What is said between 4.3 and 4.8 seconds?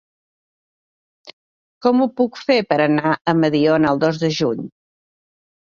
juny?